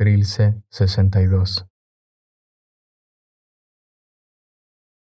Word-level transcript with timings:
Trilce 0.00 0.62
62 0.70 1.66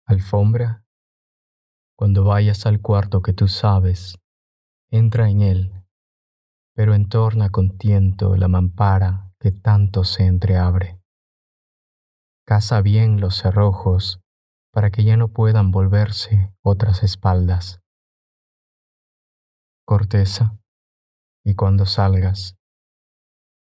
Alfombra, 0.07 0.83
cuando 1.95 2.23
vayas 2.23 2.65
al 2.65 2.81
cuarto 2.81 3.21
que 3.21 3.31
tú 3.31 3.47
sabes, 3.47 4.17
entra 4.89 5.29
en 5.29 5.41
él, 5.41 5.85
pero 6.73 6.95
entorna 6.95 7.51
con 7.51 7.77
tiento 7.77 8.35
la 8.35 8.47
mampara 8.47 9.31
que 9.39 9.51
tanto 9.51 10.03
se 10.03 10.25
entreabre. 10.25 10.99
Casa 12.47 12.81
bien 12.81 13.21
los 13.21 13.37
cerrojos 13.37 14.19
para 14.73 14.89
que 14.89 15.03
ya 15.03 15.15
no 15.15 15.27
puedan 15.27 15.69
volverse 15.69 16.55
otras 16.63 17.03
espaldas. 17.03 17.81
Corteza, 19.85 20.57
y 21.45 21.53
cuando 21.53 21.85
salgas, 21.85 22.57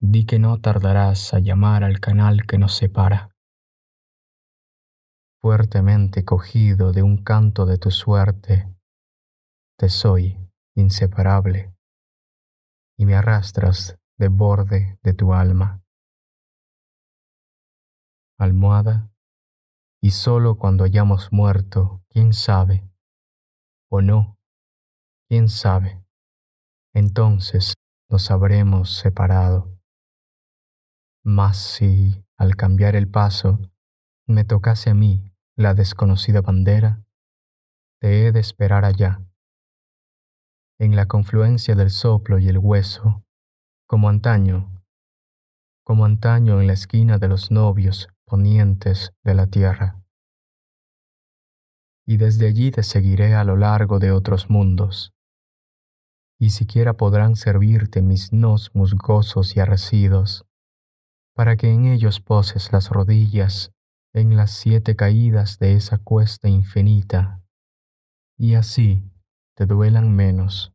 di 0.06 0.26
que 0.26 0.38
no 0.38 0.60
tardarás 0.60 1.34
a 1.34 1.40
llamar 1.40 1.86
al 1.86 2.02
canal 2.02 2.46
que 2.46 2.58
nos 2.58 2.76
separa. 2.76 3.30
Fuertemente 5.42 6.26
cogido 6.26 6.92
de 6.92 7.04
un 7.04 7.24
canto 7.24 7.66
de 7.66 7.78
tu 7.78 7.90
suerte, 7.90 8.68
te 9.78 9.88
soy 9.88 10.38
inseparable 10.76 11.74
y 12.98 13.06
me 13.06 13.16
arrastras 13.16 13.98
de 14.18 14.28
borde 14.28 15.00
de 15.04 15.14
tu 15.14 15.34
alma. 15.34 15.82
Almohada 18.38 19.10
y 20.02 20.12
solo 20.12 20.58
cuando 20.58 20.84
hayamos 20.84 21.32
muerto, 21.32 22.04
quién 22.10 22.34
sabe, 22.34 22.84
o 23.90 24.02
no, 24.02 24.38
quién 25.30 25.48
sabe, 25.48 26.04
entonces 26.94 27.74
nos 28.10 28.30
habremos 28.32 28.98
separado. 28.98 29.73
Mas 31.26 31.58
si, 31.58 32.26
al 32.38 32.58
cambiar 32.58 32.98
el 32.98 33.08
paso, 33.08 33.58
me 34.28 34.44
tocase 34.44 34.90
a 34.90 34.94
mí 34.94 35.34
la 35.56 35.74
desconocida 35.74 36.42
bandera, 36.42 37.02
te 38.02 38.28
he 38.28 38.34
de 38.34 38.42
esperar 38.42 38.84
allá, 38.84 39.22
en 40.80 40.98
la 40.98 41.08
confluencia 41.08 41.76
del 41.76 41.92
soplo 41.92 42.40
y 42.40 42.50
el 42.50 42.58
hueso, 42.58 43.24
como 43.88 44.10
antaño, 44.10 44.84
como 45.86 46.04
antaño 46.04 46.60
en 46.60 46.68
la 46.68 46.74
esquina 46.74 47.20
de 47.20 47.30
los 47.30 47.52
novios 47.52 48.10
ponientes 48.26 49.14
de 49.24 49.34
la 49.34 49.48
tierra. 49.48 50.04
Y 52.06 52.18
desde 52.18 52.48
allí 52.48 52.72
te 52.72 52.84
seguiré 52.84 53.34
a 53.34 53.46
lo 53.46 53.56
largo 53.56 54.00
de 54.00 54.12
otros 54.12 54.50
mundos, 54.50 55.14
y 56.38 56.50
siquiera 56.50 56.98
podrán 56.98 57.38
servirte 57.38 58.02
mis 58.02 58.34
nos 58.34 58.76
musgosos 58.76 59.56
y 59.56 59.62
arrecidos, 59.62 60.46
para 61.34 61.56
que 61.56 61.72
en 61.72 61.86
ellos 61.86 62.20
poses 62.20 62.72
las 62.72 62.90
rodillas 62.90 63.72
en 64.14 64.36
las 64.36 64.52
siete 64.52 64.96
caídas 64.96 65.58
de 65.58 65.74
esa 65.74 65.98
cuesta 65.98 66.48
infinita, 66.48 67.42
y 68.38 68.54
así 68.54 69.10
te 69.56 69.66
duelan 69.66 70.16
menos 70.16 70.73